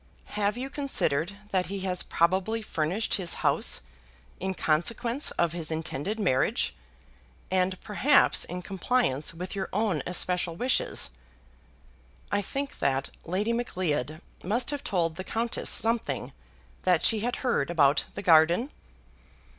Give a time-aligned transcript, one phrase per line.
[0.33, 3.81] Have you considered that he has probably furnished his house
[4.39, 6.75] in consequence of his intended marriage,
[7.51, 11.11] and perhaps in compliance with your own especial wishes?
[12.31, 16.33] [I think that Lady Macleod must have told the Countess something
[16.81, 18.71] that she had heard about the garden.